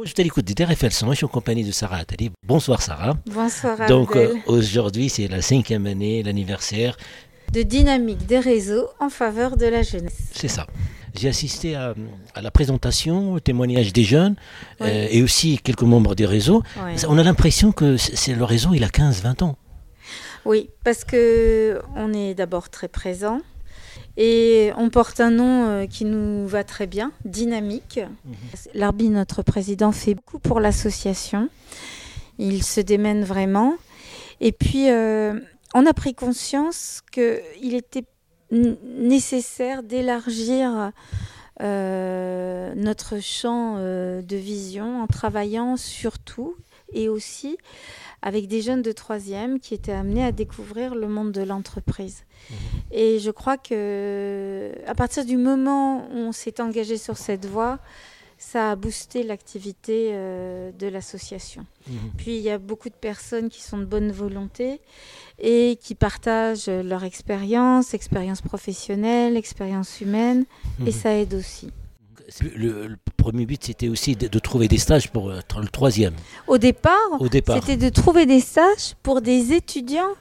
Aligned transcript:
Bon, 0.00 0.06
je 0.06 0.14
t'écoute 0.14 0.46
des 0.46 0.64
100, 0.90 1.10
je 1.10 1.14
suis 1.14 1.26
en 1.26 1.28
compagnie 1.28 1.62
de 1.62 1.72
Sarah 1.72 1.98
Attali. 1.98 2.30
Bonsoir 2.42 2.80
Sarah. 2.80 3.18
Bonsoir 3.26 3.86
Donc 3.86 4.16
euh, 4.16 4.34
aujourd'hui, 4.46 5.10
c'est 5.10 5.28
la 5.28 5.42
cinquième 5.42 5.84
année, 5.84 6.22
l'anniversaire. 6.22 6.96
De 7.52 7.60
dynamique 7.62 8.24
des 8.24 8.38
réseaux 8.38 8.88
en 8.98 9.10
faveur 9.10 9.58
de 9.58 9.66
la 9.66 9.82
jeunesse. 9.82 10.16
C'est 10.32 10.48
ça. 10.48 10.66
J'ai 11.14 11.28
assisté 11.28 11.74
à, 11.74 11.94
à 12.34 12.40
la 12.40 12.50
présentation, 12.50 13.34
au 13.34 13.40
témoignage 13.40 13.92
des 13.92 14.04
jeunes 14.04 14.36
Oui. 14.80 14.86
euh, 14.88 15.06
et 15.10 15.22
aussi 15.22 15.58
quelques 15.58 15.82
membres 15.82 16.14
des 16.14 16.24
réseaux. 16.24 16.62
On 17.06 17.18
a 17.18 17.22
l'impression 17.22 17.70
que 17.70 17.98
c'est 17.98 18.32
le 18.34 18.44
réseau, 18.44 18.70
il 18.72 18.84
a 18.84 18.88
15-20 18.88 19.44
ans. 19.44 19.58
Oui, 20.46 20.70
parce 20.82 21.04
que 21.04 21.78
on 21.94 22.14
est 22.14 22.32
d'abord 22.32 22.70
très 22.70 22.88
présent 22.88 23.42
et 24.22 24.70
on 24.76 24.90
porte 24.90 25.18
un 25.20 25.30
nom 25.30 25.64
euh, 25.66 25.86
qui 25.86 26.04
nous 26.04 26.46
va 26.46 26.62
très 26.62 26.86
bien, 26.86 27.10
dynamique. 27.24 28.00
Larbi, 28.74 29.08
notre 29.08 29.42
président, 29.42 29.92
fait 29.92 30.14
beaucoup 30.14 30.38
pour 30.38 30.60
l'association. 30.60 31.48
Il 32.38 32.62
se 32.62 32.82
démène 32.82 33.24
vraiment. 33.24 33.76
Et 34.42 34.52
puis, 34.52 34.90
euh, 34.90 35.40
on 35.72 35.86
a 35.86 35.94
pris 35.94 36.14
conscience 36.14 37.00
qu'il 37.10 37.74
était 37.74 38.04
nécessaire 38.50 39.82
d'élargir 39.82 40.92
euh, 41.62 42.74
notre 42.76 43.20
champ 43.22 43.76
de 43.78 44.36
vision 44.36 45.02
en 45.02 45.06
travaillant 45.06 45.78
surtout 45.78 46.56
et 46.92 47.08
aussi 47.08 47.56
avec 48.22 48.48
des 48.48 48.60
jeunes 48.60 48.82
de 48.82 48.92
troisième 48.92 49.60
qui 49.60 49.74
étaient 49.74 49.92
amenés 49.92 50.24
à 50.24 50.32
découvrir 50.32 50.94
le 50.94 51.08
monde 51.08 51.32
de 51.32 51.42
l'entreprise. 51.42 52.24
Et 52.90 53.18
je 53.18 53.30
crois 53.30 53.56
que 53.56 54.72
à 54.86 54.94
partir 54.94 55.24
du 55.24 55.36
moment 55.36 56.08
où 56.12 56.16
on 56.16 56.32
s'est 56.32 56.60
engagé 56.60 56.96
sur 56.96 57.16
cette 57.16 57.46
voie, 57.46 57.78
ça 58.40 58.70
a 58.70 58.76
boosté 58.76 59.22
l'activité 59.22 60.10
euh, 60.12 60.72
de 60.72 60.86
l'association. 60.86 61.66
Puis 62.16 62.36
il 62.36 62.42
y 62.42 62.48
a 62.48 62.56
beaucoup 62.56 62.88
de 62.88 62.94
personnes 62.94 63.50
qui 63.50 63.60
sont 63.60 63.76
de 63.76 63.84
bonne 63.84 64.10
volonté 64.10 64.80
et 65.38 65.78
qui 65.80 65.94
partagent 65.94 66.68
leur 66.68 67.04
expérience, 67.04 67.92
expérience 67.92 68.40
professionnelle, 68.40 69.36
expérience 69.36 70.00
humaine, 70.00 70.46
et 70.86 70.90
ça 70.90 71.14
aide 71.14 71.34
aussi. 71.34 71.70
Le, 72.56 72.86
le 72.86 72.96
premier 73.16 73.44
but, 73.46 73.64
c'était 73.64 73.88
aussi 73.88 74.14
de, 74.16 74.28
de 74.28 74.38
trouver 74.38 74.68
des 74.68 74.78
stages 74.78 75.10
pour 75.10 75.30
euh, 75.30 75.40
le 75.60 75.68
troisième, 75.68 76.14
Au 76.46 76.58
départ, 76.58 76.94
au 77.18 77.28
départ. 77.28 77.56
C'était 77.60 77.76
de 77.76 77.88
trouver 77.88 78.24
des 78.26 78.40
stages 78.40 78.94
pour 79.02 79.20
des 79.20 79.52
étudiants 79.52 80.14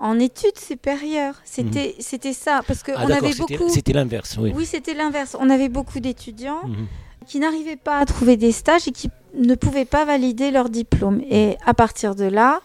en 0.00 0.18
études 0.18 0.58
supérieures. 0.58 1.36
C'était 1.44 1.94
c'était 2.00 2.32
ça 2.32 2.62
parce 2.66 2.82
qu'on 2.82 2.92
Ah, 2.96 3.02
avait 3.02 3.34
beaucoup. 3.34 3.68
C'était 3.68 3.92
l'inverse, 3.92 4.36
oui. 4.40 4.52
Oui, 4.54 4.66
c'était 4.66 4.94
l'inverse. 4.94 5.36
On 5.38 5.48
avait 5.50 5.68
beaucoup 5.68 6.00
d'étudiants 6.00 6.62
Mhm. 6.66 6.86
qui 7.28 7.38
n'arrivaient 7.38 7.76
pas 7.76 7.98
à 8.00 8.04
trouver 8.06 8.36
des 8.36 8.50
stages 8.52 8.88
et 8.88 8.92
qui 8.92 9.08
ne 9.34 9.54
pouvaient 9.54 9.84
pas 9.84 10.04
valider 10.04 10.50
leur 10.50 10.68
diplôme. 10.68 11.20
Et 11.30 11.56
à 11.64 11.72
partir 11.74 12.14
de 12.16 12.24
là, 12.24 12.60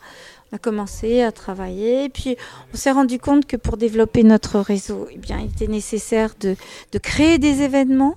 on 0.52 0.56
a 0.56 0.60
commencé 0.60 1.22
à 1.22 1.32
travailler. 1.32 2.10
Puis 2.10 2.38
on 2.74 2.78
s'est 2.78 2.92
rendu 2.92 3.20
compte 3.20 3.46
que 3.46 3.58
pour 3.58 3.78
développer 3.78 4.24
notre 4.24 4.60
réseau, 4.60 5.08
eh 5.12 5.18
bien, 5.18 5.40
il 5.40 5.48
était 5.48 5.68
nécessaire 5.72 6.34
de, 6.40 6.56
de 6.92 6.98
créer 7.00 7.38
des 7.38 7.62
événements, 7.62 8.16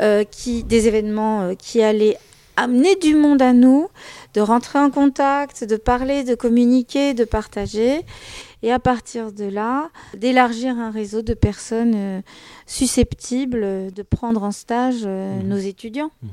euh, 0.00 0.24
qui, 0.24 0.62
des 0.64 0.88
événements 0.88 1.42
euh, 1.42 1.54
qui 1.54 1.82
allaient 1.82 2.18
amener 2.56 2.94
du 2.96 3.16
monde 3.16 3.42
à 3.42 3.52
nous, 3.52 3.88
de 4.34 4.40
rentrer 4.40 4.78
en 4.78 4.88
contact, 4.90 5.64
de 5.64 5.76
parler, 5.76 6.22
de 6.22 6.34
communiquer, 6.36 7.12
de 7.14 7.24
partager. 7.24 8.02
Et 8.62 8.70
à 8.72 8.78
partir 8.78 9.32
de 9.32 9.44
là, 9.44 9.90
d'élargir 10.16 10.78
un 10.78 10.90
réseau 10.90 11.20
de 11.22 11.34
personnes 11.34 11.94
euh, 11.96 12.20
susceptibles 12.66 13.92
de 13.92 14.02
prendre 14.02 14.42
en 14.42 14.52
stage 14.52 15.04
Mhm. 15.04 15.48
nos 15.48 15.56
étudiants. 15.58 16.10
Mhm. 16.22 16.30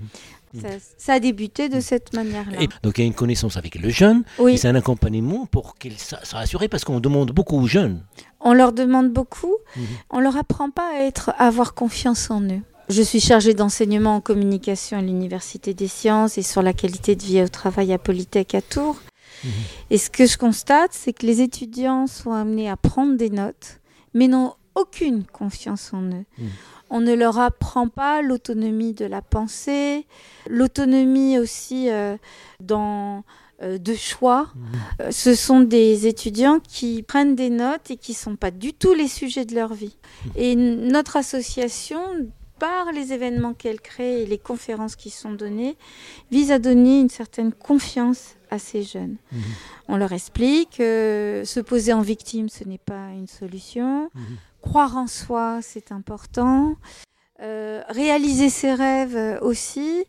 Ça, 0.60 0.68
ça 0.98 1.14
a 1.14 1.20
débuté 1.20 1.70
de 1.70 1.80
cette 1.80 2.14
manière-là. 2.14 2.58
Donc 2.84 2.98
il 2.98 3.02
y 3.02 3.04
a 3.04 3.08
une 3.08 3.14
connaissance 3.14 3.58
avec 3.58 3.76
le 3.76 3.90
jeune, 3.90 4.24
et 4.40 4.42
Oui, 4.42 4.58
c'est 4.58 4.68
un 4.68 4.76
accompagnement 4.76 5.46
pour 5.46 5.76
qu'il 5.76 5.98
soit 5.98 6.20
rassuré 6.34 6.68
parce 6.68 6.84
qu'on 6.84 7.00
demande 7.00 7.32
beaucoup 7.32 7.58
aux 7.58 7.68
jeunes. 7.68 8.04
on 8.42 8.54
leur 8.54 8.74
demande 8.74 9.12
beaucoup. 9.12 9.56
Mhm. 9.76 9.84
On 10.10 10.20
leur 10.20 10.36
apprend 10.38 10.70
pas 10.72 10.90
à 10.98 11.04
être, 11.04 11.30
à 11.38 11.48
avoir 11.48 11.74
confiance 11.74 12.30
en 12.32 12.42
eux. 12.42 12.62
Je 12.90 13.02
suis 13.04 13.22
chargée 13.22 13.54
d'enseignement 13.54 14.16
en 14.16 14.22
communication 14.22 14.98
à 14.98 15.02
l'Université 15.02 15.74
des 15.74 15.88
sciences 15.88 16.38
et 16.38 16.42
sur 16.42 16.62
la 16.62 16.74
qualité 16.74 17.16
de 17.16 17.24
vie 17.24 17.42
au 17.42 17.48
travail 17.48 17.94
à 17.94 17.98
Polytech 17.98 18.54
à 18.56 18.62
Tours. 18.62 18.98
Mhm. 19.44 19.50
Et 19.92 19.98
ce 19.98 20.10
que 20.10 20.26
je 20.26 20.38
constate, 20.38 20.92
c'est 20.92 21.14
que 21.14 21.26
les 21.26 21.42
étudiants 21.42 22.08
sont 22.08 22.32
amenés 22.34 22.70
à 22.70 22.76
prendre 22.78 23.16
des 23.16 23.30
notes, 23.30 23.80
mais 24.14 24.28
n'ont 24.28 24.54
aucune 24.76 25.24
confiance 25.24 25.92
en 25.94 26.02
eux. 26.02 26.26
Mhm. 26.38 26.50
On 26.94 27.00
ne 27.00 27.14
leur 27.14 27.40
apprend 27.40 27.88
pas 27.88 28.22
l'autonomie 28.22 28.94
de 28.94 29.06
la 29.06 29.22
pensée, 29.22 30.06
l'autonomie 30.50 31.40
aussi 31.40 31.90
euh, 31.90 32.18
dans 32.60 33.24
euh, 33.64 33.78
de 33.78 33.96
choix. 33.96 34.50
Euh, 35.02 35.08
Ce 35.10 35.34
sont 35.34 35.62
des 35.62 36.06
étudiants 36.08 36.60
qui 36.60 37.02
prennent 37.02 37.36
des 37.36 37.50
notes 37.50 37.90
et 37.92 37.96
qui 37.98 38.12
ne 38.12 38.18
sont 38.18 38.36
pas 38.36 38.52
du 38.52 38.74
tout 38.74 38.94
les 38.94 39.08
sujets 39.08 39.46
de 39.46 39.56
leur 39.56 39.74
vie. 39.74 39.96
Et 40.36 40.52
n- 40.52 40.88
notre 40.92 41.16
association, 41.16 42.02
par 42.62 42.92
les 42.92 43.12
événements 43.12 43.56
qu'elle 43.56 43.82
crée 43.82 44.22
et 44.22 44.26
les 44.28 44.38
conférences 44.38 44.96
qui 44.96 45.10
sont 45.10 45.32
données, 45.32 45.76
vise 46.30 46.52
à 46.52 46.60
donner 46.60 47.00
une 47.02 47.10
certaine 47.10 47.52
confiance 47.52 48.36
à 48.52 48.60
ces 48.60 48.84
jeunes. 48.84 49.16
Mhm. 49.32 49.42
On 49.88 49.98
leur 49.98 50.12
explique 50.12 50.78
que 50.78 51.42
se 51.44 51.60
poser 51.60 51.92
en 51.92 52.02
victime, 52.02 52.50
ce 52.50 52.64
n'est 52.64 52.78
pas 52.94 53.08
une 53.16 53.26
solution. 53.28 54.12
Mhm. 54.14 54.38
Croire 54.62 54.96
en 54.96 55.08
soi, 55.08 55.60
c'est 55.64 55.92
important. 55.92 56.76
Euh, 57.42 57.82
réaliser 57.90 58.50
ses 58.50 58.72
rêves 58.76 59.16
euh, 59.18 59.40
aussi 59.42 60.04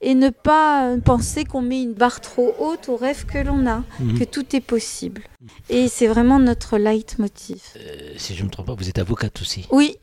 et 0.00 0.14
ne 0.14 0.30
pas 0.30 0.86
euh, 0.86 0.96
penser 0.98 1.44
qu'on 1.44 1.60
met 1.60 1.82
une 1.82 1.92
barre 1.92 2.22
trop 2.22 2.54
haute 2.58 2.88
aux 2.88 2.96
rêves 2.96 3.26
que 3.26 3.36
l'on 3.36 3.66
a, 3.66 3.84
Mhm. 4.00 4.18
que 4.18 4.24
tout 4.24 4.56
est 4.56 4.62
possible. 4.62 5.24
Et 5.68 5.88
c'est 5.88 6.06
vraiment 6.06 6.38
notre 6.38 6.78
leitmotiv. 6.78 7.60
Euh, 7.76 8.14
si 8.16 8.34
je 8.34 8.40
ne 8.40 8.46
me 8.46 8.50
trompe 8.50 8.68
pas, 8.68 8.74
vous 8.74 8.88
êtes 8.88 8.98
avocate 8.98 9.38
aussi. 9.42 9.66
Oui, 9.70 9.98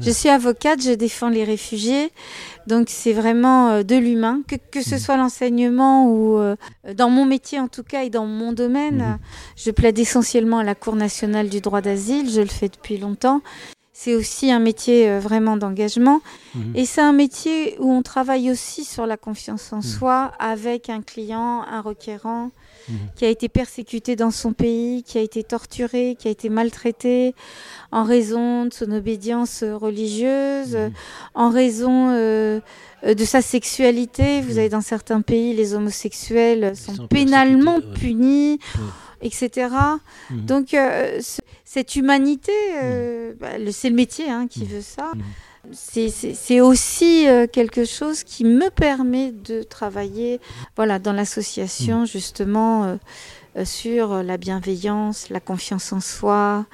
je 0.00 0.10
suis 0.10 0.28
avocate, 0.28 0.82
je 0.82 0.92
défends 0.92 1.28
les 1.28 1.44
réfugiés, 1.44 2.10
donc 2.66 2.86
c'est 2.90 3.12
vraiment 3.12 3.68
euh, 3.68 3.82
de 3.84 3.96
l'humain, 3.96 4.40
que, 4.48 4.56
que 4.70 4.82
ce 4.82 4.94
Mhm. 4.94 5.00
soit 5.00 5.16
l'enseignement 5.16 6.08
ou 6.08 6.38
euh, 6.38 6.56
dans 6.94 7.10
mon 7.10 7.24
métier 7.26 7.60
en 7.60 7.68
tout 7.68 7.82
cas 7.84 8.02
et 8.04 8.10
dans 8.10 8.26
mon 8.26 8.52
domaine. 8.52 9.00
Euh, 9.02 9.16
Je 9.56 9.70
plaide 9.70 9.98
essentiellement 9.98 10.58
à 10.58 10.64
la 10.64 10.74
Cour 10.74 10.96
nationale 10.96 11.48
du 11.48 11.60
droit 11.60 11.80
d'asile, 11.80 12.28
je 12.30 12.40
le 12.40 12.48
fais 12.48 12.68
depuis 12.68 12.98
longtemps. 12.98 13.40
C'est 13.96 14.16
aussi 14.16 14.50
un 14.50 14.58
métier 14.58 15.08
euh, 15.08 15.20
vraiment 15.20 15.56
d'engagement 15.56 16.20
Mhm. 16.56 16.72
et 16.74 16.84
c'est 16.84 17.00
un 17.00 17.12
métier 17.12 17.76
où 17.78 17.92
on 17.92 18.02
travaille 18.02 18.50
aussi 18.50 18.84
sur 18.84 19.06
la 19.06 19.16
confiance 19.16 19.72
en 19.72 19.76
Mhm. 19.76 19.82
soi 19.82 20.32
avec 20.40 20.90
un 20.90 21.00
client, 21.00 21.62
un 21.62 21.80
requérant 21.80 22.50
Mhm. 22.88 22.96
qui 23.14 23.24
a 23.24 23.28
été 23.28 23.48
persécuté 23.48 24.16
dans 24.16 24.32
son 24.32 24.52
pays, 24.52 25.04
qui 25.04 25.16
a 25.16 25.20
été 25.20 25.44
torturé, 25.44 26.16
qui 26.18 26.26
a 26.26 26.32
été 26.32 26.48
maltraité 26.48 27.34
en 27.92 28.02
raison 28.02 28.66
de 28.66 28.72
son 28.74 28.90
obédience 28.90 29.62
religieuse, 29.62 30.76
en 31.34 31.50
raison 31.50 32.08
euh, 32.10 32.60
de 33.06 33.24
sa 33.24 33.42
sexualité. 33.42 34.40
Vous 34.40 34.58
avez 34.58 34.68
dans 34.70 34.80
certains 34.80 35.20
pays, 35.20 35.54
les 35.54 35.72
homosexuels 35.74 36.74
sont, 36.76 37.06
pénalement 37.06 37.78
punis, 37.94 38.58
Ouais. 38.74 39.28
etc. 39.28 39.68
Donc 40.30 40.74
euh, 40.74 41.20
ce- 41.20 41.40
cette 41.74 41.96
humanité, 41.96 42.52
euh, 42.80 43.32
bah, 43.40 43.48
c'est 43.72 43.88
le 43.90 43.96
métier 43.96 44.30
hein, 44.30 44.46
qui 44.48 44.60
Mhm. 44.60 44.66
veut 44.68 44.80
ça. 44.80 45.10
Mhm. 45.16 45.22
C'est- 45.72 46.60
aussi 46.60 47.26
euh, 47.26 47.46
quelque 47.48 47.84
chose 47.84 48.22
qui 48.22 48.44
me 48.44 48.68
permet 48.70 49.32
de 49.32 49.62
travailler 49.64 50.38
voilà, 50.76 50.98
dans 51.00 51.12
l'association 51.12 52.04
justement 52.04 52.84
euh, 53.56 53.64
sur 53.64 54.22
la 54.22 54.36
bienveillance, 54.36 55.30
la 55.30 55.40
confiance 55.40 55.92
en 55.92 56.00
soi, 56.00 56.66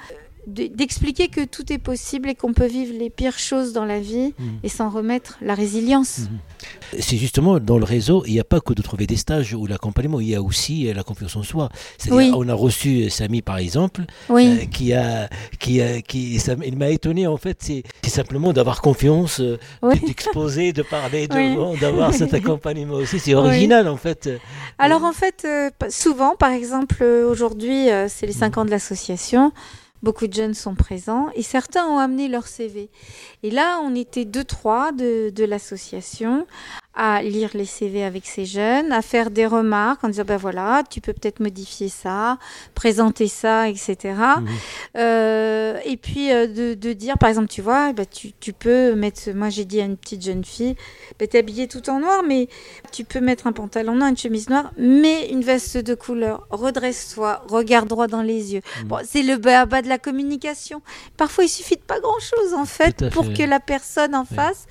d'expliquer 0.47 1.27
que 1.27 1.45
tout 1.45 1.71
est 1.71 1.77
possible 1.77 2.29
et 2.29 2.35
qu'on 2.35 2.53
peut 2.53 2.65
vivre 2.67 2.93
les 2.97 3.09
pires 3.09 3.37
choses 3.39 3.73
dans 3.73 3.85
la 3.85 3.99
vie 3.99 4.33
Mhm. 4.39 4.59
et 4.63 4.69
s'en 4.69 4.89
remettre, 4.89 5.37
la 5.41 5.53
résilience. 5.55 6.19
Mhm. 6.19 6.37
C'est 6.99 7.17
justement 7.17 7.59
dans 7.59 7.77
le 7.77 7.85
réseau, 7.85 8.23
il 8.27 8.33
n'y 8.33 8.39
a 8.39 8.43
pas 8.43 8.59
que 8.59 8.73
de 8.73 8.81
trouver 8.81 9.07
des 9.07 9.15
stages 9.17 9.53
ou 9.53 9.65
l'accompagnement, 9.65 10.19
il 10.19 10.29
y 10.29 10.35
a 10.35 10.41
aussi 10.41 10.87
euh, 10.87 10.93
la 10.93 11.03
confiance 11.03 11.35
en 11.35 11.43
soi. 11.43 11.69
Oui. 12.09 12.31
on 12.35 12.47
a 12.49 12.53
reçu 12.53 13.03
euh, 13.05 13.09
Samy 13.09 13.41
par 13.41 13.57
exemple, 13.57 14.01
Oui, 14.29 14.47
euh, 14.61 14.65
qui 14.65 14.93
a, 14.93 15.29
qui 15.59 15.81
a, 15.81 16.01
qui, 16.01 16.39
ça, 16.39 16.55
il 16.65 16.77
m'a 16.77 16.89
étonné 16.89 17.27
en 17.27 17.37
fait, 17.37 17.57
c'est 17.61 17.83
simplement 18.09 18.51
d'avoir 18.53 18.81
confiance, 18.81 19.39
euh, 19.39 19.57
Oui. 19.81 19.99
d'exposer, 20.05 20.73
de 20.73 20.81
parler 20.81 21.27
devant, 21.27 21.75
d'avoir 21.75 22.13
cet 22.13 22.33
accompagnement 22.33 22.95
aussi. 22.95 23.19
C'est 23.19 23.35
original 23.35 23.87
en 23.87 23.97
fait. 23.97 24.29
Alors 24.77 25.03
en 25.03 25.13
fait, 25.13 25.43
euh, 25.45 25.69
souvent, 25.89 26.35
par 26.35 26.51
exemple, 26.51 27.03
aujourd'hui, 27.03 27.87
c'est 28.07 28.25
les 28.27 28.33
5 28.33 28.57
ans 28.57 28.65
de 28.65 28.71
l'association. 28.71 29.51
Beaucoup 30.03 30.25
de 30.25 30.33
jeunes 30.33 30.53
sont 30.55 30.73
présents 30.73 31.29
et 31.35 31.43
certains 31.43 31.85
ont 31.85 31.99
amené 31.99 32.27
leur 32.27 32.47
CV. 32.47 32.89
Et 33.43 33.51
là, 33.51 33.79
on 33.83 33.93
était 33.93 34.25
deux, 34.25 34.43
trois 34.43 34.91
de, 34.91 35.45
l'association 35.45 36.47
à 36.93 37.21
lire 37.23 37.51
les 37.53 37.65
CV 37.65 38.03
avec 38.03 38.25
ces 38.25 38.45
jeunes, 38.45 38.91
à 38.91 39.01
faire 39.01 39.31
des 39.31 39.45
remarques 39.45 40.03
en 40.03 40.09
disant 40.09 40.25
ben 40.25 40.35
voilà, 40.35 40.83
tu 40.89 40.99
peux 40.99 41.13
peut-être 41.13 41.39
modifier 41.39 41.87
ça, 41.87 42.37
présenter 42.75 43.27
ça, 43.27 43.69
etc. 43.69 43.95
Mhm. 44.03 44.47
Euh, 44.97 45.79
et 45.85 45.95
puis 45.95 46.33
euh, 46.33 46.47
de, 46.47 46.73
de, 46.73 46.93
dire 46.93 47.17
par 47.17 47.29
exemple, 47.29 47.47
tu 47.47 47.61
vois, 47.61 47.93
ben, 47.93 48.05
tu, 48.05 48.33
tu, 48.39 48.51
peux 48.51 48.93
mettre, 48.95 49.31
moi 49.31 49.49
j'ai 49.49 49.63
dit 49.63 49.79
à 49.79 49.85
une 49.85 49.95
petite 49.95 50.21
jeune 50.23 50.43
fille, 50.43 50.75
ben, 51.17 51.27
tu 51.29 51.37
es 51.37 51.39
habillée 51.39 51.69
tout 51.69 51.89
en 51.89 51.99
noir, 51.99 52.23
mais 52.27 52.49
tu 52.91 53.05
peux 53.05 53.21
mettre 53.21 53.47
un 53.47 53.53
pantalon 53.53 53.95
noir, 53.95 54.09
une 54.09 54.17
chemise 54.17 54.49
noire, 54.49 54.73
mais 54.77 55.29
une 55.29 55.43
veste 55.43 55.77
de 55.77 55.95
couleur, 55.95 56.45
redresse-toi, 56.49 57.43
regarde 57.47 57.87
droit 57.87 58.07
dans 58.07 58.21
les 58.21 58.53
yeux. 58.53 58.61
Mhm. 58.81 58.87
Bon, 58.89 58.99
c'est 59.05 59.23
le 59.23 59.37
bas, 59.37 59.65
bas 59.65 59.81
de 59.81 59.87
la 59.87 59.97
communication. 59.97 60.81
Parfois 61.15 61.45
il 61.45 61.49
suffit 61.49 61.77
de 61.77 61.81
pas 61.81 62.01
grand-chose 62.01 62.53
en 62.53 62.65
fait 62.65 63.09
pour 63.11 63.31
que 63.33 63.43
la 63.43 63.61
personne 63.61 64.13
en 64.13 64.25
face 64.25 64.67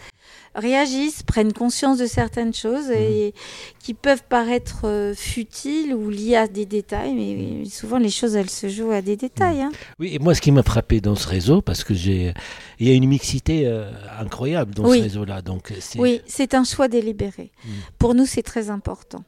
réagissent, 0.54 1.22
prennent 1.22 1.52
conscience 1.52 1.98
de 1.98 2.06
certaines 2.06 2.52
choses 2.52 2.88
mhm. 2.88 2.96
et 2.96 3.34
qui 3.78 3.94
peuvent 3.94 4.22
paraître 4.28 4.80
euh, 4.84 5.14
futiles 5.14 5.94
ou 5.94 6.10
liées 6.10 6.36
à 6.36 6.48
des 6.48 6.66
détails, 6.66 7.14
mais 7.14 7.64
souvent 7.66 7.98
les 7.98 8.10
choses 8.10 8.34
elles 8.34 8.50
se 8.50 8.68
jouent 8.68 8.90
à 8.90 9.02
des 9.02 9.16
détails. 9.16 9.58
Mhm. 9.58 9.62
Hein. 9.62 9.72
Oui, 9.98 10.14
et 10.14 10.18
moi 10.18 10.34
ce 10.34 10.40
qui 10.40 10.50
m'a 10.50 10.62
frappé 10.62 11.00
dans 11.00 11.14
ce 11.14 11.28
réseau, 11.28 11.62
parce 11.62 11.84
que 11.84 11.94
j'ai, 11.94 12.34
il 12.78 12.88
y 12.88 12.90
a 12.90 12.94
une 12.94 13.08
mixité 13.08 13.66
euh, 13.66 13.90
incroyable 14.18 14.74
dans 14.74 14.84
ce 14.84 15.00
réseau-là, 15.00 15.42
donc 15.42 15.72
oui, 15.98 16.20
c'est 16.26 16.54
un 16.54 16.64
choix 16.64 16.88
délibéré. 16.88 17.52
Mhm. 17.64 17.70
Pour 17.98 18.14
nous, 18.14 18.26
c'est 18.26 18.42
très 18.42 18.70
important. 18.70 19.24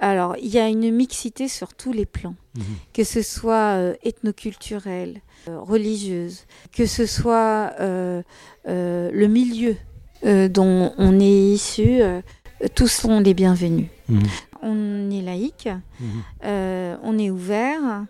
Alors, 0.00 0.36
il 0.40 0.48
y 0.48 0.58
a 0.58 0.68
une 0.68 0.92
mixité 0.92 1.48
sur 1.48 1.74
tous 1.74 1.92
les 1.92 2.06
plans, 2.06 2.36
que 2.92 3.02
ce 3.02 3.20
soit 3.20 3.74
euh, 3.74 3.94
ethnoculturel, 4.04 5.22
religieuse, 5.46 6.44
que 6.72 6.86
ce 6.86 7.06
soit 7.06 7.72
le 7.78 9.26
milieu 9.26 9.76
euh, 10.24 10.48
dont 10.48 10.92
on 10.98 11.20
est 11.20 11.52
issu, 11.52 12.00
euh, 12.00 12.20
tous 12.74 12.88
sont 12.88 13.20
les 13.20 13.34
bienvenus. 13.34 13.86
Mhm. 14.08 14.22
On 14.62 15.10
est 15.10 15.22
laïque, 15.22 15.68
mhm. 16.00 16.08
euh, 16.44 16.96
on 17.04 17.18
est 17.18 17.30
ouvert, 17.30 18.04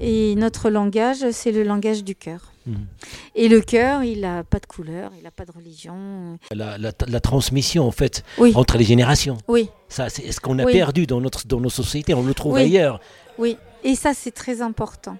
et 0.00 0.34
notre 0.34 0.70
langage, 0.70 1.30
c'est 1.30 1.52
le 1.52 1.62
langage 1.62 2.02
du 2.02 2.14
cœur. 2.16 2.52
Mhm. 2.66 2.86
Et 3.34 3.48
le 3.48 3.60
cœur, 3.60 4.02
il 4.02 4.20
n'a 4.20 4.42
pas 4.44 4.58
de 4.58 4.66
couleur, 4.66 5.12
il 5.16 5.22
n'a 5.22 5.30
pas 5.30 5.44
de 5.44 5.52
religion. 5.52 6.38
La, 6.50 7.20
transmission, 7.20 7.86
en 7.86 7.92
fait, 7.92 8.24
entre 8.54 8.78
les 8.78 8.84
générations. 8.84 9.38
Oui. 9.48 9.68
Ça, 9.88 10.08
c'est 10.08 10.30
ce 10.32 10.40
qu'on 10.40 10.58
a 10.58 10.64
perdu 10.64 11.06
dans, 11.06 11.20
notre, 11.20 11.46
dans 11.46 11.60
nos 11.60 11.70
sociétés, 11.70 12.14
on 12.14 12.24
le 12.24 12.34
trouve 12.34 12.56
ailleurs. 12.56 13.00
Oui. 13.38 13.56
Et 13.84 13.94
ça, 13.96 14.14
c'est 14.14 14.30
très 14.30 14.62
important. 14.62 15.16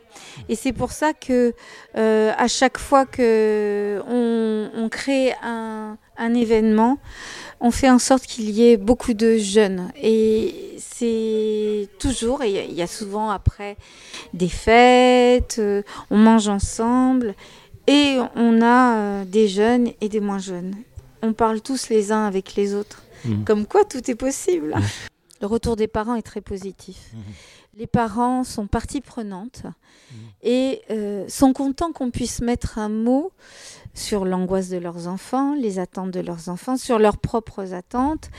Et 0.49 0.55
c'est 0.55 0.73
pour 0.73 0.93
ça 0.93 1.13
que 1.13 1.53
euh, 1.97 2.33
à 2.37 2.47
chaque 2.47 2.79
fois 2.79 3.07
que 3.07 4.01
on, 4.07 4.89
crée 4.89 5.35
un, 5.43 5.99
événement, 6.19 6.99
on 7.61 7.71
fait 7.71 7.91
en 7.91 7.99
sorte 7.99 8.27
qu'il 8.27 8.51
y 8.51 8.69
ait 8.69 8.77
beaucoup 8.77 9.15
de 9.15 9.37
jeunes. 9.37 9.93
Et 10.01 10.77
c'est 10.79 11.89
toujours, 11.99 12.43
et 12.43 12.67
il 12.69 12.75
y 12.75 12.83
a 12.83 12.87
souvent 12.87 13.31
après 13.31 13.77
des 14.35 14.49
fêtes, 14.49 15.57
euh, 15.59 15.83
on 16.11 16.19
mange 16.19 16.49
ensemble, 16.49 17.35
et 17.87 18.19
on 18.37 18.63
a 18.63 18.97
euh, 18.97 19.25
des 19.25 19.49
jeunes 19.49 19.91
et 20.01 20.09
des 20.09 20.21
moins 20.21 20.39
jeunes. 20.39 20.75
On 21.23 21.33
parle 21.33 21.61
tous 21.61 21.89
les 21.89 22.13
uns 22.13 22.27
avec 22.27 22.55
les 22.57 22.75
autres. 22.75 23.03
Mmh. 23.25 23.45
Comme 23.45 23.67
quoi, 23.67 23.85
tout 23.85 24.11
est 24.11 24.17
possible. 24.17 24.75
Mmh. 24.75 24.83
Le 25.41 25.47
retour 25.47 25.77
des 25.77 25.89
parents 25.89 26.15
est 26.15 26.23
très 26.23 26.41
positif. 26.41 26.97
Mmh 27.13 27.19
les 27.77 27.87
parents 27.87 28.45
sont 28.45 28.67
partie 28.67 29.01
prenante 29.01 29.63
mmh. 29.65 30.15
et 30.43 30.83
euh, 30.91 31.25
sont 31.29 31.53
contents 31.53 31.93
qu'on 31.93 32.11
puisse 32.11 32.41
mettre 32.41 32.79
un 32.79 32.89
mot 32.89 33.33
sur 33.95 34.25
l'angoisse 34.25 34.69
de 34.69 34.77
leurs 34.77 35.09
enfants, 35.09 35.55
les 35.55 35.79
attentes 35.79 36.11
de 36.11 36.21
leurs 36.21 36.49
enfants, 36.49 36.77
sur 36.77 36.99
leurs 36.99 37.19
propres 37.19 37.73
attentes. 37.73 38.31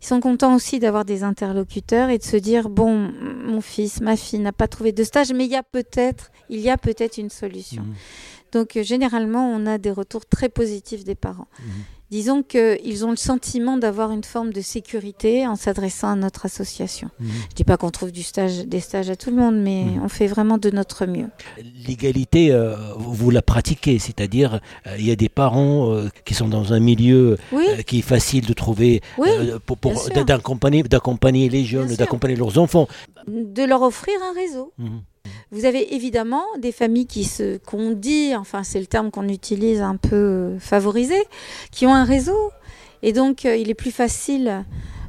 Ils 0.00 0.06
sont 0.06 0.20
contents 0.20 0.54
aussi 0.54 0.78
d'avoir 0.78 1.04
des 1.04 1.24
interlocuteurs 1.24 2.08
et 2.08 2.18
de 2.18 2.22
se 2.22 2.36
dire 2.36 2.68
bon, 2.68 3.10
mon 3.44 3.60
fils, 3.60 4.00
ma 4.00 4.16
fille 4.16 4.38
n'a 4.38 4.52
pas 4.52 4.68
trouvé 4.68 4.92
de 4.92 5.02
stage, 5.02 5.32
mais 5.32 5.44
il 5.44 5.50
y 5.50 5.56
a 5.56 5.64
peut-être, 5.64 6.30
il 6.48 6.60
y 6.60 6.70
a 6.70 6.78
peut-être 6.78 7.18
une 7.18 7.30
solution. 7.30 7.82
Mmh. 7.82 7.94
Donc 8.52 8.76
euh, 8.76 8.82
généralement, 8.82 9.50
on 9.50 9.66
a 9.66 9.78
des 9.78 9.90
retours 9.90 10.24
très 10.24 10.48
positifs 10.48 11.04
des 11.04 11.16
parents. 11.16 11.48
Mmh. 11.58 11.64
Disons 12.10 12.42
qu'ils 12.42 13.04
ont 13.04 13.10
le 13.10 13.16
sentiment 13.16 13.76
d'avoir 13.76 14.12
une 14.12 14.24
forme 14.24 14.50
de 14.52 14.62
sécurité 14.62 15.46
en 15.46 15.56
s'adressant 15.56 16.08
à 16.08 16.14
notre 16.14 16.46
association. 16.46 17.10
Mhm. 17.20 17.28
Je 17.28 17.34
ne 17.34 17.54
dis 17.54 17.64
pas 17.64 17.76
qu'on 17.76 17.90
trouve 17.90 18.12
du 18.12 18.22
stage, 18.22 18.66
des 18.66 18.80
stages 18.80 19.10
à 19.10 19.16
tout 19.16 19.30
le 19.30 19.36
monde, 19.36 19.56
mais 19.60 19.84
mhm. 19.84 20.02
on 20.04 20.08
fait 20.08 20.26
vraiment 20.26 20.56
de 20.56 20.70
notre 20.70 21.04
mieux. 21.04 21.28
L'égalité, 21.86 22.50
euh, 22.50 22.76
vous 22.96 23.30
la 23.30 23.42
pratiquez, 23.42 23.98
c'est-à-dire 23.98 24.60
euh, 24.86 24.96
il 24.98 25.06
y 25.06 25.10
a 25.10 25.16
des 25.16 25.28
parents 25.28 25.92
euh, 25.92 26.08
qui 26.24 26.32
sont 26.32 26.48
dans 26.48 26.72
un 26.72 26.80
milieu 26.80 27.36
qui 27.86 27.98
est 27.98 28.02
facile 28.02 28.46
de 28.46 28.52
trouver 28.54 29.02
pour, 29.66 29.78
d'accompagner 30.88 31.48
les 31.50 31.64
jeunes, 31.64 31.94
d'accompagner 31.94 32.36
leurs 32.36 32.58
enfants. 32.58 32.88
De 33.26 33.64
leur 33.64 33.82
offrir 33.82 34.14
un 34.22 34.34
réseau. 34.34 34.72
Mhm. 34.78 35.02
Vous 35.50 35.64
avez 35.64 35.94
évidemment 35.94 36.44
des 36.58 36.72
familles 36.72 37.06
qui 37.06 37.24
se 37.24 37.58
qu'on 37.58 37.92
dit, 37.92 38.34
enfin 38.36 38.62
c'est 38.62 38.80
le 38.80 38.86
terme 38.86 39.10
qu'on 39.10 39.28
utilise 39.28 39.80
un 39.80 39.96
peu 39.96 40.16
euh, 40.16 40.58
favorisé, 40.58 41.16
qui 41.70 41.86
ont 41.86 41.94
un 41.94 42.04
réseau 42.04 42.50
et 43.02 43.12
donc 43.12 43.44
euh, 43.44 43.56
il 43.56 43.70
est 43.70 43.74
plus 43.74 43.90
facile 43.90 44.64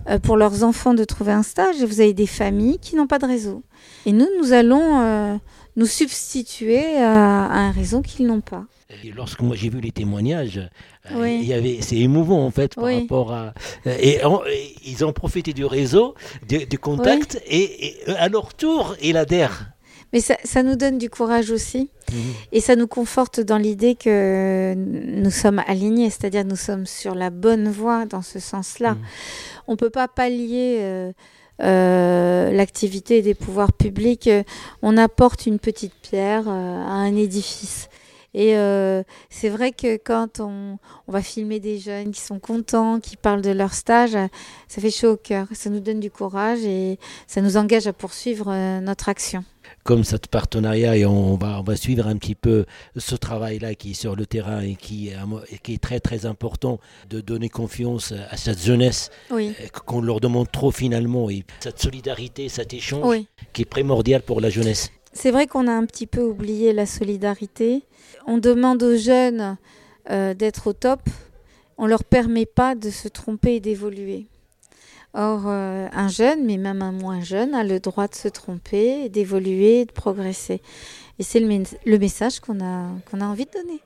euh, 0.09 0.19
pour 0.19 0.37
leurs 0.37 0.63
enfants 0.63 0.93
de 0.93 1.03
trouver 1.03 1.31
un 1.31 1.43
stage. 1.43 1.81
Et 1.81 1.85
vous 1.85 2.01
avez 2.01 2.13
des 2.13 2.27
familles 2.27 2.79
qui 2.79 2.95
n'ont 2.95 3.07
pas 3.07 3.19
de 3.19 3.25
réseau. 3.25 3.63
Et 4.05 4.11
nous, 4.11 4.27
nous 4.39 4.53
allons 4.53 5.39
nous 5.75 5.85
substituer 5.85 6.97
à, 6.97 7.45
un 7.51 7.71
réseau 7.71 8.01
qu'ils 8.01 8.27
n'ont 8.27 8.41
pas. 8.41 8.65
Et 9.03 9.11
lorsque 9.11 9.41
moi 9.41 9.55
j'ai 9.55 9.69
vu 9.69 9.81
les 9.81 9.91
témoignages, 9.91 10.67
il 11.11 11.45
y 11.45 11.53
avait, 11.53 11.79
c'est 11.81 11.97
émouvant 11.97 12.43
en 12.43 12.51
fait 12.51 12.75
par 12.75 12.85
rapport 12.85 13.33
à. 13.33 13.53
Et, 13.85 14.19
ils 14.85 15.05
ont 15.05 15.13
profité 15.13 15.53
du 15.53 15.65
réseau, 15.65 16.15
du, 16.47 16.79
contact, 16.79 17.41
et, 17.47 17.97
à 18.17 18.29
leur 18.29 18.53
tour, 18.53 18.95
ils 19.01 19.17
adhèrent. 19.17 19.71
Mais 20.11 20.21
ça, 20.21 20.35
ça, 20.43 20.63
nous 20.63 20.75
donne 20.75 20.97
du 20.97 21.09
courage 21.09 21.51
aussi. 21.51 21.89
Mhm. 22.11 22.17
Et 22.51 22.61
ça 22.61 22.75
nous 22.75 22.87
conforte 22.87 23.39
dans 23.39 23.57
l'idée 23.57 23.95
que 23.95 24.73
nous 24.75 25.31
sommes 25.31 25.61
alignés, 25.67 26.09
c'est-à-dire 26.09 26.45
nous 26.45 26.55
sommes 26.55 26.85
sur 26.85 27.13
la 27.13 27.29
bonne 27.29 27.69
voie 27.69 28.05
dans 28.05 28.21
ce 28.21 28.39
sens-là. 28.39 28.91
Mhm. 28.93 29.01
On 29.67 29.71
ne 29.73 29.77
peut 29.77 29.91
pas 29.91 30.07
pallier 30.07 30.77
euh, 30.79 31.11
euh, 31.61 32.51
l'activité 32.51 33.21
des 33.21 33.33
pouvoirs 33.33 33.73
publics. 33.73 34.29
On 34.81 34.95
apporte 34.95 35.45
une 35.45 35.59
petite 35.59 35.93
pierre 35.93 36.47
euh, 36.47 36.51
à 36.51 36.91
un 36.91 37.15
édifice. 37.17 37.89
Et 38.33 38.55
euh, 38.55 39.03
c'est 39.29 39.49
vrai 39.49 39.71
que 39.71 39.97
quand 39.97 40.39
on, 40.39 40.77
on, 41.07 41.11
va 41.11 41.21
filmer 41.21 41.59
des 41.59 41.77
jeunes 41.79 42.11
qui 42.11 42.21
sont 42.21 42.39
contents, 42.39 43.01
qui 43.01 43.17
parlent 43.17 43.41
de 43.41 43.49
leur 43.49 43.73
stage, 43.73 44.15
ça 44.67 44.81
fait 44.81 44.91
chaud 44.91 45.13
au 45.13 45.17
cœur. 45.17 45.47
Ça 45.51 45.69
nous 45.69 45.79
donne 45.81 45.99
du 45.99 46.11
courage 46.11 46.59
et 46.63 46.97
ça 47.27 47.41
nous 47.41 47.57
engage 47.57 47.87
à 47.87 47.93
poursuivre 47.93 48.79
notre 48.79 49.09
action 49.09 49.43
comme 49.89 50.03
cet 50.03 50.27
partenariat 50.27 50.95
et 50.95 51.03
on 51.03 51.35
va, 51.35 51.59
on 51.59 51.63
va 51.63 51.75
suivre 51.75 52.05
un 52.05 52.15
petit 52.15 52.35
peu 52.35 52.65
ce 52.95 53.15
travail-là 53.15 53.73
qui 53.73 53.91
est 53.91 53.93
sur 53.95 54.15
le 54.15 54.27
terrain 54.27 54.61
et 54.61 54.75
qui, 54.75 55.09
qui 55.63 55.73
est 55.73 55.81
très 55.81 55.99
très 55.99 56.27
important 56.27 56.79
de 57.09 57.21
donner 57.21 57.49
confiance 57.49 58.13
à 58.29 58.37
cette 58.37 58.63
jeunesse 58.63 59.09
euh, 59.31 59.51
qu'on 59.87 60.01
leur 60.01 60.19
demande 60.19 60.51
trop 60.51 60.69
finalement 60.69 61.31
et 61.31 61.43
cette 61.59 61.81
solidarité, 61.81 62.49
cet 62.49 62.71
échange 62.71 63.25
qui 63.51 63.63
est 63.63 63.65
primordial 63.65 64.21
pour 64.21 64.41
la 64.41 64.51
jeunesse. 64.51 64.91
C'est 65.11 65.31
vrai 65.31 65.47
qu'on 65.47 65.67
a 65.67 65.71
un 65.71 65.87
petit 65.87 66.05
peu 66.05 66.21
oublié 66.21 66.71
la 66.71 66.85
solidarité. 66.85 67.81
On 68.27 68.37
demande 68.37 68.83
aux 68.83 68.95
jeunes 68.95 69.57
euh, 70.11 70.35
d'être 70.35 70.67
au 70.67 70.73
top. 70.73 71.01
On 71.79 71.87
leur 71.87 72.03
permet 72.03 72.45
pas 72.45 72.75
de 72.75 72.91
se 72.91 73.07
tromper 73.07 73.55
et 73.55 73.59
d'évoluer. 73.59 74.27
Or, 75.13 75.43
euh, 75.47 75.87
un 75.91 76.07
jeune, 76.07 76.45
mais 76.45 76.57
même 76.57 76.81
un 76.81 76.91
moins 76.91 77.21
jeune, 77.21 77.55
a 77.55 77.63
le 77.63 77.79
droit 77.79 78.07
de 78.07 78.15
se 78.15 78.27
tromper, 78.27 79.09
d'évoluer, 79.09 79.85
de 79.85 79.91
progresser. 79.91 80.61
Et 81.17 81.23
c'est 81.23 81.39
le, 81.39 81.97
message 81.97 82.39
qu'on 82.39 82.63
a, 82.63 82.87
qu'on 83.09 83.19
a 83.19 83.25
envie 83.25 83.45
de 83.45 83.51
donner. 83.51 83.81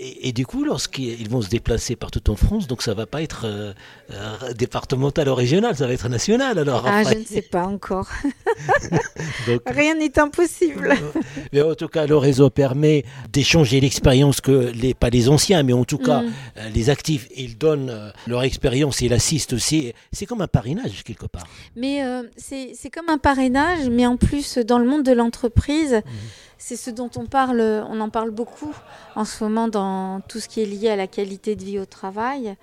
Et, 0.00 0.32
du 0.32 0.46
coup, 0.46 0.64
lorsqu'ils 0.64 1.28
vont 1.28 1.42
se 1.42 1.48
déplacer 1.48 1.96
partout 1.96 2.30
en 2.30 2.36
France, 2.36 2.66
donc 2.66 2.82
ça 2.82 2.94
va 2.94 3.06
pas 3.06 3.22
être 3.22 3.42
euh, 3.46 3.72
euh, 4.12 4.52
départemental 4.52 5.28
ou 5.28 5.34
régional, 5.34 5.76
ça 5.76 5.86
va 5.86 5.92
être 5.92 6.08
national 6.08 6.58
alors. 6.58 6.84
Ah, 6.86 7.02
je 7.04 7.18
ne 7.18 7.24
sais 7.24 7.42
pas 7.42 7.64
encore. 7.64 8.08
Rien 9.66 9.94
n'est 9.96 10.18
impossible. 10.18 10.94
mais 11.52 11.62
en 11.62 11.74
tout 11.74 11.88
cas, 11.88 12.06
le 12.06 12.16
réseau 12.16 12.50
permet 12.50 13.04
d'échanger 13.32 13.80
l'expérience 13.80 14.40
que 14.40 14.72
les 14.74 14.94
pas 14.94 15.10
les 15.10 15.28
anciens, 15.28 15.62
mais 15.62 15.72
en 15.72 15.84
tout 15.84 15.98
cas 15.98 16.22
mm. 16.22 16.32
euh, 16.58 16.68
les 16.70 16.90
actifs, 16.90 17.28
ils 17.36 17.58
donnent 17.58 18.12
leur 18.26 18.42
expérience, 18.42 19.00
ils 19.00 19.12
assistent 19.12 19.52
aussi. 19.54 19.92
C'est 20.12 20.26
comme 20.26 20.42
un 20.42 20.48
parrainage 20.48 21.02
quelque 21.04 21.26
part. 21.26 21.46
Mais 21.76 22.02
c'est 22.36 22.90
comme 22.90 23.08
un 23.08 23.18
parrainage, 23.18 23.88
mais 23.90 24.06
en 24.06 24.16
plus 24.16 24.58
dans 24.58 24.78
le 24.78 24.86
monde 24.86 25.02
de 25.02 25.12
l'entreprise. 25.12 25.94
Mm. 25.94 26.00
C'est 26.58 26.76
ce 26.76 26.90
dont 26.90 27.10
on 27.16 27.26
parle, 27.26 27.60
on 27.88 28.00
en 28.00 28.10
parle 28.10 28.30
beaucoup 28.30 28.74
en 29.14 29.24
ce 29.24 29.44
moment 29.44 29.68
dans 29.68 30.20
tout 30.28 30.40
ce 30.40 30.48
qui 30.48 30.60
est 30.60 30.66
lié 30.66 30.90
à 30.90 30.96
la 30.96 31.06
qualité 31.06 31.56
de 31.56 31.64
vie 31.64 31.78
au 31.78 31.86
travail. 31.86 32.56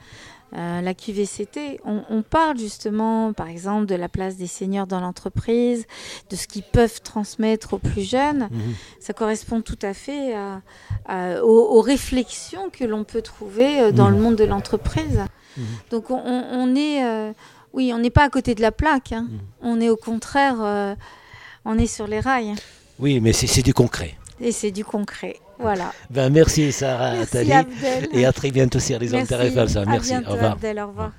Euh, 0.55 0.79
la 0.79 0.93
QVCT, 0.93 1.81
on, 1.83 2.21
parle 2.21 2.57
justement, 2.57 3.33
par 3.33 3.47
exemple, 3.47 3.87
de 3.87 3.95
la 3.95 4.07
place 4.07 4.37
des 4.37 4.47
seniors 4.47 4.87
dans 4.87 5.01
l'entreprise, 5.01 5.85
de 6.29 6.35
ce 6.35 6.47
qu'ils 6.47 6.63
peuvent 6.63 7.01
transmettre 7.01 7.73
aux 7.73 7.77
plus 7.77 8.07
jeunes. 8.07 8.47
Mhm. 8.51 8.75
Ça 8.99 9.13
correspond 9.13 9.61
tout 9.61 9.79
à 9.81 9.93
fait 9.93 10.35
aux, 11.41 11.81
réflexions 11.81 12.69
que 12.69 12.85
l'on 12.85 13.03
peut 13.03 13.21
trouver 13.21 13.81
euh, 13.81 13.91
dans 13.91 14.09
le 14.09 14.15
mhm. 14.15 14.21
monde 14.21 14.35
de 14.35 14.45
l'entreprise. 14.45 15.25
Mhm. 15.57 15.65
Donc 15.89 16.09
on, 16.09 16.75
est, 16.75 17.03
euh, 17.03 17.33
oui, 17.73 17.91
on 17.93 17.99
n'est 17.99 18.09
pas 18.09 18.23
à 18.23 18.29
côté 18.29 18.55
de 18.55 18.61
la 18.61 18.71
plaque. 18.71 19.11
Hein. 19.11 19.27
On 19.61 19.81
est 19.81 19.89
au 19.89 19.97
contraire, 19.97 20.57
euh, 20.61 20.95
on 21.65 21.77
est 21.77 21.87
sur 21.87 22.07
les 22.07 22.19
rails. 22.19 22.55
Oui, 22.99 23.19
mais 23.19 23.33
c'est 23.33 23.61
du 23.61 23.73
concret. 23.73 24.15
Et 24.39 24.51
c'est 24.51 24.71
du 24.71 24.83
concret. 24.83 25.37
Voilà. 25.59 25.93
Ben, 26.09 26.29
merci 26.29 26.71
Sarah 26.71 27.13
merci 27.15 27.37
Et 28.13 28.25
à 28.25 28.33
très 28.33 28.51
bientôt 28.51 28.79
sur 28.79 28.99
les 28.99 29.07
Merci. 29.09 29.33
Merci. 30.13 30.13
au 30.27 30.31
revoir. 30.33 30.51
Abdel, 30.53 30.79
au 30.79 30.87
revoir. 30.87 31.11